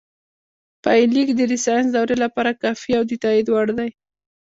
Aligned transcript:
پایلیک 0.83 1.29
د 1.35 1.41
لیسانس 1.51 1.87
دورې 1.95 2.15
لپاره 2.23 2.57
کافي 2.61 2.91
او 2.97 3.03
د 3.09 3.11
تائید 3.23 3.47
وړ 3.49 3.67
دی 3.77 3.89